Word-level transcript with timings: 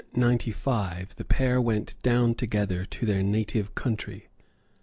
In 0.15 0.21
1695 0.21 1.15
the 1.17 1.23
pair 1.25 1.61
went 1.61 1.93
down 2.01 2.33
together 2.33 2.85
to 2.85 3.05
their 3.05 3.21
native 3.21 3.75
country. 3.75 4.29